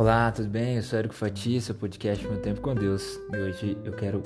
Olá, 0.00 0.32
tudo 0.32 0.48
bem? 0.48 0.76
Eu 0.76 0.82
sou 0.82 0.98
Érico 0.98 1.12
Fati, 1.12 1.60
seu 1.60 1.74
podcast 1.74 2.26
Meu 2.26 2.40
Tempo 2.40 2.62
com 2.62 2.74
Deus. 2.74 3.20
E 3.30 3.36
hoje 3.36 3.76
eu 3.84 3.92
quero 3.92 4.22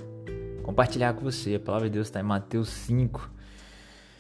compartilhar 0.62 1.15
com 1.15 1.23
você. 1.23 1.57
A 1.57 1.59
palavra 1.59 1.89
de 1.89 1.95
Deus 1.95 2.07
está 2.07 2.21
em 2.21 2.23
Mateus 2.23 2.69
5, 2.69 3.29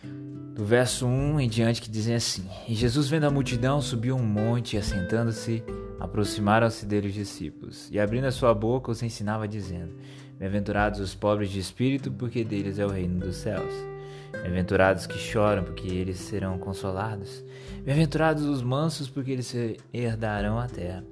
do 0.02 0.64
verso 0.64 1.06
1 1.06 1.38
em 1.38 1.48
diante, 1.48 1.80
que 1.80 1.88
dizem 1.88 2.16
assim: 2.16 2.50
E 2.66 2.74
Jesus, 2.74 3.08
vendo 3.08 3.26
a 3.26 3.30
multidão, 3.30 3.80
subiu 3.80 4.16
um 4.16 4.26
monte 4.26 4.74
e, 4.74 4.80
assentando-se, 4.80 5.62
aproximaram-se 6.00 6.84
dele 6.86 7.06
os 7.06 7.14
discípulos. 7.14 7.88
E 7.88 8.00
abrindo 8.00 8.24
a 8.24 8.32
sua 8.32 8.52
boca, 8.52 8.90
os 8.90 9.00
ensinava, 9.00 9.46
dizendo: 9.46 9.94
Bem-aventurados 10.36 10.98
os 10.98 11.14
pobres 11.14 11.50
de 11.50 11.60
espírito, 11.60 12.10
porque 12.10 12.42
deles 12.42 12.80
é 12.80 12.84
o 12.84 12.90
reino 12.90 13.20
dos 13.20 13.36
céus. 13.36 13.93
Bem-aventurados 14.42 15.06
que 15.06 15.18
choram, 15.18 15.64
porque 15.64 15.88
eles 15.88 16.18
serão 16.18 16.58
consolados. 16.58 17.44
Bem-aventurados 17.84 18.44
os 18.44 18.62
mansos, 18.62 19.08
porque 19.08 19.30
eles 19.30 19.54
herdarão 19.92 20.58
a 20.58 20.66
terra. 20.66 21.04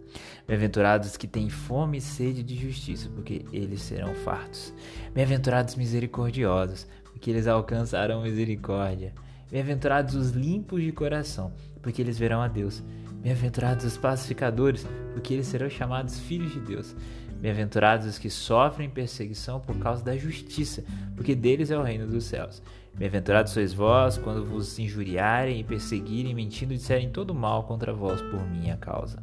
Bem-aventurados 0.47 1.17
que 1.17 1.27
têm 1.27 1.49
fome 1.49 1.99
e 1.99 2.01
sede 2.01 2.43
de 2.43 2.57
justiça, 2.57 3.09
porque 3.15 3.45
eles 3.53 3.83
serão 3.83 4.15
fartos. 4.17 4.73
Bem-aventurados 5.15 5.77
misericordiosos, 5.77 6.87
porque 7.05 7.31
eles 7.31 7.47
alcançarão 7.47 8.23
misericórdia. 8.23 9.13
Bem-aventurados 9.51 10.15
os 10.15 10.31
limpos 10.31 10.83
de 10.83 10.93
coração, 10.93 11.53
porque 11.81 12.01
eles 12.01 12.19
verão 12.19 12.41
a 12.41 12.49
Deus. 12.49 12.83
Bem-aventurados 13.23 13.85
os 13.85 13.97
pacificadores, 13.97 14.87
porque 15.13 15.35
eles 15.35 15.47
serão 15.47 15.71
chamados 15.71 16.19
filhos 16.21 16.53
de 16.53 16.61
Deus. 16.61 16.97
Bem-aventurados 17.41 18.07
os 18.07 18.19
que 18.19 18.31
sofrem 18.31 18.89
perseguição 18.89 19.61
por 19.61 19.77
causa 19.79 20.05
da 20.05 20.17
justiça, 20.17 20.85
porque 21.17 21.35
deles 21.35 21.71
é 21.71 21.77
o 21.77 21.83
reino 21.83 22.07
dos 22.07 22.25
céus. 22.25 22.63
Bem-aventurados 22.95 23.53
sois 23.53 23.73
vós 23.73 24.19
quando 24.19 24.45
vos 24.45 24.79
injuriarem 24.79 25.61
e 25.61 25.65
perseguirem, 25.65 26.35
mentindo, 26.35 26.75
disserem 26.75 27.11
todo 27.11 27.35
mal 27.35 27.65
contra 27.65 27.93
vós 27.93 28.21
por 28.21 28.47
minha 28.49 28.77
causa. 28.77 29.23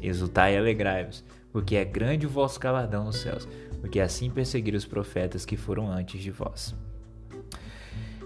Exultai 0.00 0.54
e 0.54 0.58
alegrai-vos, 0.58 1.24
porque 1.50 1.76
é 1.76 1.84
grande 1.84 2.26
o 2.26 2.30
vosso 2.30 2.60
galardão 2.60 3.04
nos 3.04 3.16
céus, 3.16 3.48
porque 3.80 4.00
assim 4.00 4.30
perseguiram 4.30 4.76
os 4.76 4.84
profetas 4.84 5.46
que 5.46 5.56
foram 5.56 5.90
antes 5.90 6.20
de 6.22 6.30
vós. 6.30 6.74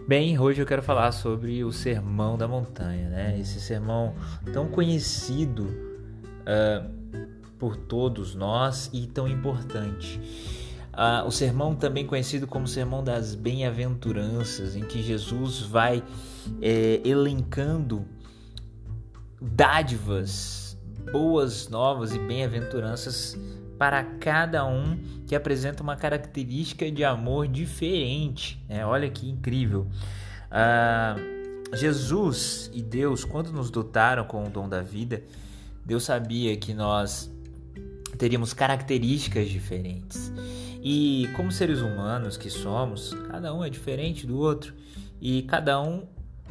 Bem, 0.09 0.39
hoje 0.41 0.61
eu 0.61 0.67
quero 0.67 0.83
falar 0.83 1.13
sobre 1.13 1.63
o 1.63 1.71
Sermão 1.71 2.37
da 2.37 2.49
Montanha, 2.49 3.09
né? 3.09 3.39
Esse 3.39 3.61
sermão 3.61 4.15
tão 4.53 4.67
conhecido 4.67 5.67
uh, 6.43 7.01
por 7.57 7.77
todos 7.77 8.35
nós 8.35 8.91
e 8.93 9.07
tão 9.07 9.29
importante. 9.29 10.21
Uh, 10.93 11.27
o 11.27 11.31
sermão 11.31 11.75
também 11.75 12.07
conhecido 12.07 12.47
como 12.47 12.67
Sermão 12.67 13.03
das 13.03 13.35
Bem-aventuranças, 13.35 14.75
em 14.75 14.83
que 14.83 15.03
Jesus 15.03 15.61
vai 15.61 16.03
é, 16.61 17.01
elencando 17.05 18.05
dádivas 19.41 20.77
boas 21.13 21.69
novas 21.69 22.15
e 22.15 22.19
bem-aventuranças 22.19 23.39
para 23.79 24.05
cada 24.05 24.67
um 24.67 24.99
que 25.27 25.35
apresenta 25.35 25.83
uma 25.83 25.97
característica 25.97 26.91
de 26.91 27.03
amor 27.03 27.49
diferente. 27.49 28.63
Né? 28.69 28.85
Olha 28.85 29.09
que 29.09 29.29
incrível. 29.29 29.87
Ah, 30.51 31.17
Jesus 31.73 32.71
e 32.75 32.83
Deus, 32.83 33.25
quando 33.25 33.53
nos 33.53 33.71
dotaram 33.71 34.25
com 34.25 34.45
o 34.45 34.51
dom 34.51 34.69
da 34.69 34.83
vida, 34.83 35.23
Deus 35.85 36.05
sabia 36.05 36.57
que 36.57 36.75
nós 36.75 37.31
teríamos 38.19 38.53
características 38.53 39.49
diferentes. 39.49 40.31
E 40.83 41.29
como 41.37 41.53
seres 41.53 41.81
humanos 41.81 42.37
que 42.37 42.49
somos, 42.49 43.13
cada 43.31 43.53
um 43.55 43.65
é 43.65 43.69
diferente 43.69 44.27
do 44.27 44.39
outro 44.39 44.75
e 45.21 45.43
cada 45.43 45.81
um 45.81 46.07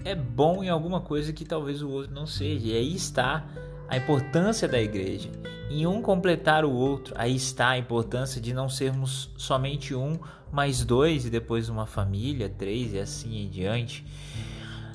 é 0.06 0.14
bom 0.14 0.64
em 0.64 0.70
alguma 0.70 1.02
coisa 1.02 1.34
que 1.34 1.44
talvez 1.44 1.82
o 1.82 1.90
outro 1.90 2.14
não 2.14 2.28
seja. 2.28 2.68
E 2.68 2.74
aí 2.76 2.96
está 2.96 3.46
a 3.88 3.98
importância 3.98 4.68
da 4.68 4.80
igreja. 4.80 5.30
Em 5.70 5.86
um 5.86 6.02
completar 6.02 6.64
o 6.64 6.72
outro, 6.72 7.14
aí 7.18 7.36
está 7.36 7.70
a 7.70 7.78
importância 7.78 8.40
de 8.40 8.54
não 8.54 8.70
sermos 8.70 9.32
somente 9.38 9.94
um, 9.94 10.18
mas 10.52 10.86
dois 10.86 11.26
e 11.26 11.30
depois 11.30 11.70
uma 11.70 11.86
família, 11.86 12.50
três 12.50 12.94
e 12.94 13.00
assim 13.00 13.44
em 13.44 13.50
diante. 13.50 14.06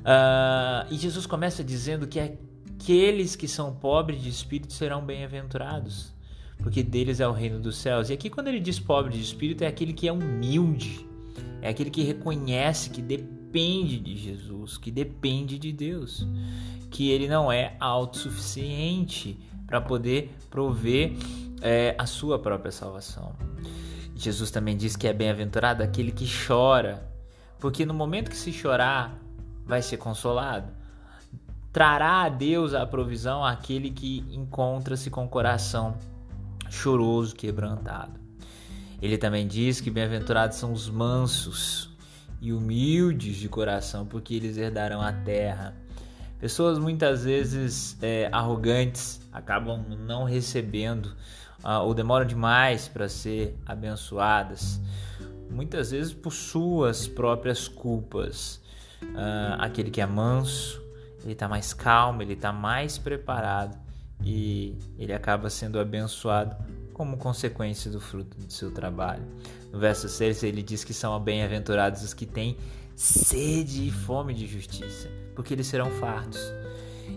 Uh, 0.01 0.93
e 0.93 0.97
Jesus 0.97 1.27
começa 1.27 1.65
dizendo 1.65 2.07
que 2.07 2.21
aqueles 2.21 3.35
que 3.35 3.49
são 3.49 3.75
pobres 3.75 4.23
de 4.23 4.29
espírito 4.29 4.73
serão 4.73 5.05
bem-aventurados, 5.05 6.14
porque 6.59 6.83
deles 6.83 7.21
é 7.21 7.29
o 7.29 7.33
reino 7.33 7.61
dos 7.61 7.77
céus. 7.77 8.11
E 8.11 8.13
aqui, 8.13 8.31
quando 8.31 8.49
ele 8.49 8.61
diz 8.61 8.79
pobre 8.79 9.13
de 9.13 9.23
espírito, 9.23 9.63
é 9.63 9.67
aquele 9.67 9.93
que 9.93 10.09
é 10.09 10.13
humilde, 10.13 11.07
é 11.61 11.69
aquele 11.69 11.91
que 11.91 12.03
reconhece 12.03 12.91
que 12.91 13.03
depende 13.03 13.99
de 13.99 14.17
Jesus, 14.17 14.77
que 14.77 14.91
depende 14.91 15.59
de 15.59 15.73
Deus 15.73 16.27
que 16.95 17.11
ele 17.11 17.27
não 17.27 17.51
é 17.51 17.75
autossuficiente 17.81 19.37
para 19.67 19.81
poder 19.81 20.33
prover 20.49 21.13
é, 21.61 21.93
a 21.99 22.07
sua 22.07 22.39
própria 22.39 22.71
salvação. 22.71 23.35
Jesus 24.15 24.53
também 24.53 24.77
diz 24.77 24.95
que 24.95 25.09
é 25.09 25.13
bem-aventurado 25.13 25.83
aquele 25.83 26.13
que 26.13 26.25
chora, 26.47 27.05
porque 27.59 27.85
no 27.85 27.93
momento 27.93 28.31
que 28.31 28.37
se 28.37 28.53
chorar, 28.53 29.19
vai 29.67 29.83
ser 29.83 29.97
consolado. 29.97 30.69
Trará 31.73 32.23
a 32.23 32.29
Deus 32.29 32.75
a 32.75 32.87
provisão 32.87 33.45
àquele 33.45 33.91
que 33.91 34.25
encontra-se 34.31 35.11
com 35.11 35.25
o 35.25 35.29
coração 35.29 35.97
choroso, 36.75 37.35
quebrantado. 37.35 38.21
Ele 39.01 39.17
também 39.17 39.47
diz 39.47 39.81
que 39.81 39.91
bem-aventurados 39.91 40.57
são 40.59 40.73
os 40.73 40.89
mansos 40.89 41.91
e 42.41 42.53
humildes 42.53 43.37
de 43.37 43.49
coração, 43.49 44.07
porque 44.07 44.35
eles 44.35 44.57
herdarão 44.57 45.01
a 45.01 45.13
terra. 45.13 45.75
Pessoas 46.39 46.79
muitas 46.79 47.25
vezes 47.25 47.97
é, 48.03 48.29
arrogantes 48.33 49.21
acabam 49.33 49.85
não 50.07 50.25
recebendo 50.25 51.07
uh, 51.65 51.83
ou 51.85 51.95
demoram 51.95 52.27
demais 52.27 52.87
para 52.89 53.09
ser 53.09 53.59
abençoadas, 53.65 54.81
muitas 55.51 55.91
vezes 55.91 56.13
por 56.13 56.33
suas 56.33 57.09
próprias 57.09 57.67
culpas. 57.69 58.61
Uh, 59.03 59.57
aquele 59.59 59.91
que 59.91 60.01
é 60.01 60.07
manso, 60.07 60.83
ele 61.23 61.33
está 61.33 61.49
mais 61.49 61.73
calmo, 61.73 62.23
ele 62.23 62.35
está 62.35 62.53
mais 62.53 62.99
preparado 62.99 63.84
e 64.23 64.77
ele 64.99 65.13
acaba 65.13 65.49
sendo 65.51 65.79
abençoado 65.79 66.57
como 66.93 67.17
consequência 67.17 67.91
do 67.91 68.01
fruto 68.01 68.37
do 68.39 68.53
seu 68.53 68.71
trabalho. 68.71 69.25
No 69.73 69.79
verso 69.79 70.09
6 70.09 70.43
ele 70.45 70.63
diz 70.63 70.85
que 70.85 70.95
são 70.95 71.19
bem-aventurados 71.21 72.03
os 72.03 72.15
que 72.15 72.27
têm 72.27 72.57
sede 72.95 73.89
e 73.89 73.91
fome 73.91 74.33
de 74.33 74.47
justiça 74.47 75.09
porque 75.35 75.53
eles 75.53 75.67
serão 75.67 75.91
fartos. 75.91 76.41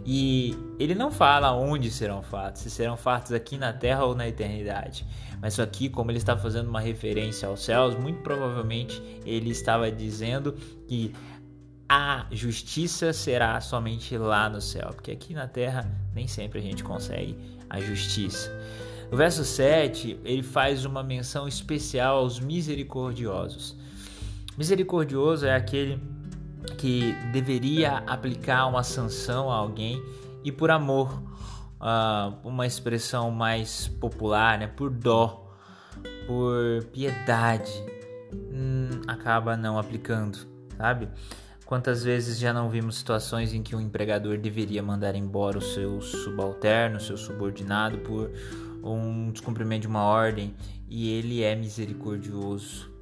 E 0.05 0.57
ele 0.79 0.93
não 0.93 1.11
fala 1.11 1.53
onde 1.53 1.89
serão 1.89 2.21
fartos, 2.21 2.61
se 2.61 2.69
serão 2.69 2.97
fartos 2.97 3.31
aqui 3.31 3.57
na 3.57 3.71
terra 3.71 4.03
ou 4.03 4.15
na 4.15 4.27
eternidade. 4.27 5.05
Mas 5.41 5.59
aqui, 5.59 5.87
como 5.87 6.11
ele 6.11 6.17
está 6.17 6.35
fazendo 6.35 6.67
uma 6.67 6.79
referência 6.79 7.47
aos 7.47 7.63
céus, 7.63 7.95
muito 7.95 8.21
provavelmente 8.21 9.01
ele 9.25 9.49
estava 9.49 9.89
dizendo 9.91 10.53
que 10.87 11.13
a 11.89 12.25
justiça 12.31 13.13
será 13.13 13.59
somente 13.61 14.17
lá 14.17 14.49
no 14.49 14.59
céu, 14.59 14.89
porque 14.93 15.11
aqui 15.11 15.33
na 15.33 15.47
terra 15.47 15.89
nem 16.13 16.27
sempre 16.27 16.59
a 16.59 16.61
gente 16.61 16.83
consegue 16.83 17.37
a 17.69 17.79
justiça. 17.79 18.51
No 19.09 19.17
verso 19.17 19.45
7, 19.45 20.19
ele 20.25 20.43
faz 20.43 20.83
uma 20.83 21.01
menção 21.01 21.47
especial 21.47 22.17
aos 22.17 22.39
misericordiosos. 22.39 23.77
Misericordioso 24.57 25.45
é 25.45 25.55
aquele 25.55 26.01
que 26.77 27.13
deveria 27.31 27.99
aplicar 27.99 28.65
uma 28.65 28.83
sanção 28.83 29.49
a 29.49 29.55
alguém 29.55 30.01
e 30.43 30.51
por 30.51 30.69
amor, 30.69 31.21
uh, 31.79 32.35
uma 32.43 32.65
expressão 32.65 33.31
mais 33.31 33.87
popular, 33.87 34.57
né, 34.57 34.67
por 34.67 34.89
dó, 34.89 35.53
por 36.25 36.83
piedade, 36.91 37.71
hum, 38.33 38.89
acaba 39.07 39.55
não 39.55 39.79
aplicando, 39.79 40.39
sabe? 40.77 41.07
Quantas 41.67 42.03
vezes 42.03 42.39
já 42.39 42.53
não 42.53 42.69
vimos 42.69 42.97
situações 42.97 43.53
em 43.53 43.61
que 43.61 43.75
um 43.75 43.81
empregador 43.81 44.37
deveria 44.37 44.81
mandar 44.81 45.15
embora 45.15 45.57
o 45.57 45.61
seu 45.61 46.01
subalterno, 46.01 46.97
o 46.97 47.01
seu 47.01 47.17
subordinado 47.17 47.99
por 47.99 48.31
um 48.83 49.31
descumprimento 49.31 49.81
de 49.81 49.87
uma 49.87 50.03
ordem 50.03 50.55
e 50.89 51.11
ele 51.11 51.43
é 51.43 51.55
misericordioso 51.55 52.97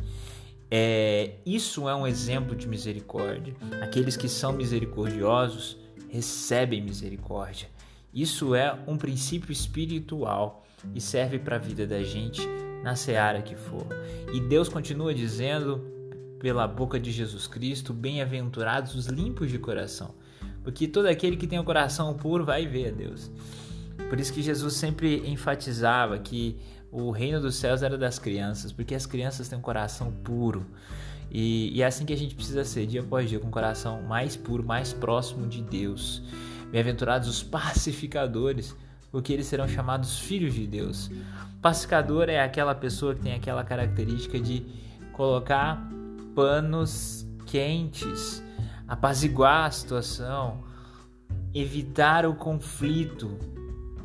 é, 0.69 1.35
isso 1.45 1.87
é 1.87 1.95
um 1.95 2.07
exemplo 2.07 2.55
de 2.55 2.67
misericórdia. 2.67 3.55
Aqueles 3.81 4.17
que 4.17 4.27
são 4.27 4.51
misericordiosos 4.53 5.77
recebem 6.09 6.81
misericórdia. 6.81 7.69
Isso 8.13 8.55
é 8.55 8.77
um 8.87 8.97
princípio 8.97 9.51
espiritual 9.51 10.65
e 10.93 11.01
serve 11.01 11.39
para 11.39 11.57
a 11.57 11.59
vida 11.59 11.85
da 11.85 12.01
gente 12.03 12.41
na 12.83 12.95
seara 12.95 13.41
que 13.41 13.55
for. 13.55 13.85
E 14.33 14.39
Deus 14.39 14.69
continua 14.69 15.13
dizendo 15.13 15.94
pela 16.45 16.67
boca 16.67 16.99
de 16.99 17.11
Jesus 17.11 17.47
Cristo: 17.47 17.91
Bem-aventurados 17.91 18.93
os 18.93 19.07
limpos 19.07 19.49
de 19.49 19.57
coração, 19.57 20.13
porque 20.63 20.87
todo 20.87 21.07
aquele 21.07 21.37
que 21.37 21.47
tem 21.47 21.57
o 21.57 21.63
coração 21.63 22.13
puro 22.13 22.45
vai 22.45 22.67
ver 22.67 22.89
a 22.89 22.91
Deus. 22.91 23.31
Por 24.07 24.19
isso 24.19 24.31
que 24.31 24.43
Jesus 24.43 24.75
sempre 24.75 25.27
enfatizava 25.27 26.19
que 26.19 26.55
o 26.91 27.09
reino 27.09 27.41
dos 27.41 27.55
céus 27.55 27.81
era 27.81 27.97
das 27.97 28.19
crianças, 28.19 28.71
porque 28.71 28.93
as 28.93 29.07
crianças 29.07 29.49
têm 29.49 29.57
um 29.57 29.61
coração 29.61 30.11
puro. 30.23 30.67
E, 31.31 31.75
e 31.75 31.81
é 31.81 31.87
assim 31.87 32.05
que 32.05 32.13
a 32.13 32.17
gente 32.17 32.35
precisa 32.35 32.63
ser, 32.63 32.85
dia 32.85 33.01
após 33.01 33.27
dia, 33.27 33.39
com 33.39 33.47
o 33.47 33.51
coração 33.51 34.03
mais 34.03 34.35
puro, 34.35 34.63
mais 34.63 34.93
próximo 34.93 35.47
de 35.47 35.63
Deus. 35.63 36.21
Bem-aventurados 36.71 37.27
os 37.27 37.41
pacificadores, 37.41 38.75
porque 39.11 39.33
eles 39.33 39.47
serão 39.47 39.67
chamados 39.67 40.19
filhos 40.19 40.53
de 40.53 40.67
Deus. 40.67 41.09
Pacificador 41.59 42.29
é 42.29 42.39
aquela 42.39 42.75
pessoa 42.75 43.15
que 43.15 43.21
tem 43.21 43.33
aquela 43.33 43.63
característica 43.63 44.39
de 44.39 44.63
colocar 45.11 45.95
panos 46.35 47.25
quentes, 47.45 48.43
apaziguar 48.87 49.67
a 49.67 49.71
situação, 49.71 50.63
evitar 51.53 52.25
o 52.25 52.35
conflito. 52.35 53.39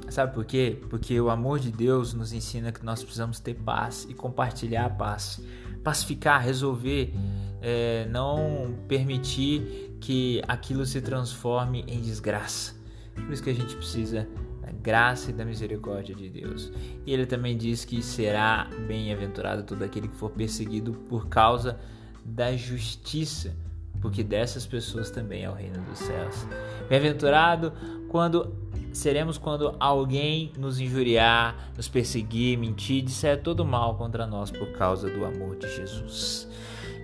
Sabe 0.09 0.33
por 0.33 0.45
quê? 0.45 0.81
Porque 0.89 1.21
o 1.21 1.29
amor 1.29 1.59
de 1.59 1.71
Deus 1.71 2.15
nos 2.15 2.33
ensina 2.33 2.73
que 2.73 2.85
nós 2.85 3.03
precisamos 3.03 3.41
ter 3.41 3.55
paz 3.55 4.07
e 4.09 4.15
compartilhar 4.15 4.87
a 4.87 4.91
paz. 4.91 5.43
Pacificar, 5.85 6.43
resolver, 6.43 7.13
é, 7.61 8.07
não 8.11 8.75
permitir 8.87 9.97
que 10.01 10.43
aquilo 10.47 10.85
se 10.87 11.01
transforme 11.01 11.85
em 11.87 12.01
desgraça. 12.01 12.75
Por 13.15 13.33
isso 13.33 13.43
que 13.43 13.51
a 13.51 13.55
gente 13.55 13.77
precisa 13.77 14.29
da 14.63 14.71
graça 14.73 15.31
e 15.31 15.33
da 15.33 15.45
misericórdia 15.45 16.15
de 16.15 16.29
Deus. 16.29 16.73
E 17.07 17.13
ele 17.13 17.27
também 17.27 17.57
diz 17.57 17.85
que 17.85 18.03
será 18.03 18.69
bem-aventurado 18.87 19.63
todo 19.63 19.83
aquele 19.83 20.09
que 20.09 20.17
for 20.17 20.31
perseguido 20.31 20.93
por 20.93 21.29
causa 21.29 21.79
da 22.25 22.57
justiça, 22.57 23.55
porque 24.01 24.23
dessas 24.23 24.67
pessoas 24.67 25.11
também 25.11 25.45
é 25.45 25.51
o 25.51 25.55
reino 25.55 25.81
dos 25.83 25.99
céus. 25.99 26.47
Bem-aventurado 26.89 27.73
quando 28.09 28.55
seremos 28.93 29.39
quando 29.39 29.77
alguém 29.79 30.53
nos 30.59 30.81
injuriar, 30.81 31.71
nos 31.77 31.89
perseguir, 31.89 32.59
mentir, 32.59 33.03
disser 33.03 33.41
todo 33.43 33.65
mal 33.65 33.97
contra 33.97 34.27
nós 34.27 34.51
por 34.51 34.73
causa 34.73 35.09
do 35.09 35.25
amor 35.25 35.57
de 35.57 35.69
Jesus. 35.75 36.49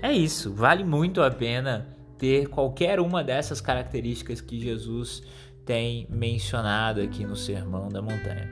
É 0.03 0.13
isso, 0.13 0.53
vale 0.53 0.85
muito 0.85 1.23
a 1.23 1.31
pena 1.31 1.87
ter 2.19 2.49
qualquer 2.49 2.99
uma 2.99 3.23
dessas 3.23 3.61
características 3.61 4.41
que 4.41 4.59
Jesus 4.61 5.23
tem 5.65 6.07
mencionado 6.09 7.01
aqui 7.01 7.25
no 7.25 7.37
Sermão 7.37 7.89
da 7.89 8.01
Montanha. 8.01 8.51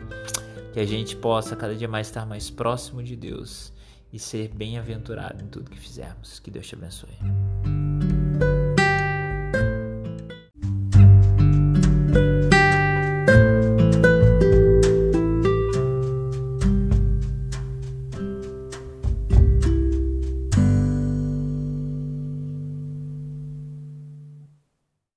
Que 0.72 0.81
a 0.81 0.87
gente 0.87 1.14
possa 1.16 1.55
cada 1.55 1.75
dia 1.75 1.88
mais 1.88 2.08
estar 2.08 2.26
mais 2.26 2.50
próximo 2.50 3.02
de 3.02 3.14
Deus 3.14 3.74
e 4.14 4.19
ser 4.20 4.49
bem-aventurado 4.55 5.43
em 5.43 5.49
tudo 5.49 5.69
que 5.69 5.78
fizermos. 5.78 6.38
Que 6.38 6.49
Deus 6.49 6.69
te 6.69 6.76
abençoe. 6.76 7.11